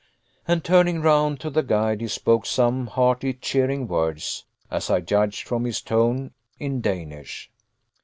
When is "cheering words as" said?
3.35-4.89